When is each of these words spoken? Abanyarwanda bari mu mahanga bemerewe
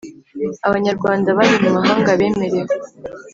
Abanyarwanda 0.67 1.29
bari 1.37 1.55
mu 1.63 1.69
mahanga 1.77 2.09
bemerewe 2.19 2.75